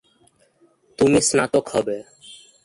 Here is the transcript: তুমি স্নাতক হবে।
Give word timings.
তুমি 0.99 1.19
স্নাতক 1.21 1.65
হবে। 1.73 1.97